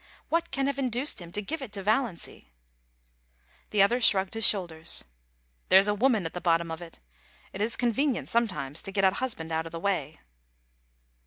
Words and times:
What 0.29 0.49
can 0.49 0.65
have 0.65 0.79
induced 0.79 1.21
him 1.21 1.31
to 1.33 1.43
give 1.43 1.61
it 1.61 1.71
to 1.73 1.83
Valiancy? 1.83 2.49
The 3.69 3.83
other 3.83 4.01
shrugged 4.01 4.33
his 4.33 4.47
shoulders. 4.47 5.03
* 5.35 5.69
There's 5.69 5.87
a 5.87 5.93
woman 5.93 6.25
at 6.25 6.33
the 6.33 6.41
bottom 6.41 6.71
of 6.71 6.81
it 6.81 6.99
It 7.53 7.61
is 7.61 7.75
convenient 7.75 8.27
sometimes 8.27 8.81
to 8.81 8.91
get 8.91 9.03
a 9.03 9.11
husband 9.11 9.51
out 9.51 9.67
of 9.67 9.71
the 9.71 9.79
way.' 9.79 10.19